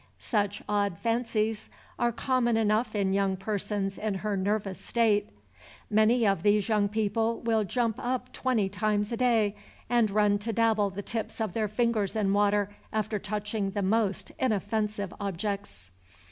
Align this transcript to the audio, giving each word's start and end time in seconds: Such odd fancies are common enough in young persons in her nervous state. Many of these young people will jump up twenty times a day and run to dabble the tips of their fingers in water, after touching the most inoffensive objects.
Such 0.17 0.63
odd 0.67 0.97
fancies 0.97 1.69
are 1.99 2.11
common 2.11 2.57
enough 2.57 2.95
in 2.95 3.13
young 3.13 3.37
persons 3.37 3.99
in 3.99 4.15
her 4.15 4.35
nervous 4.35 4.81
state. 4.83 5.29
Many 5.91 6.25
of 6.25 6.41
these 6.41 6.67
young 6.67 6.89
people 6.89 7.39
will 7.39 7.63
jump 7.63 7.97
up 7.99 8.33
twenty 8.33 8.67
times 8.67 9.11
a 9.11 9.17
day 9.17 9.55
and 9.91 10.09
run 10.09 10.39
to 10.39 10.51
dabble 10.51 10.89
the 10.89 11.03
tips 11.03 11.39
of 11.39 11.53
their 11.53 11.67
fingers 11.67 12.15
in 12.15 12.33
water, 12.33 12.71
after 12.91 13.19
touching 13.19 13.69
the 13.69 13.83
most 13.83 14.31
inoffensive 14.39 15.13
objects. 15.19 15.91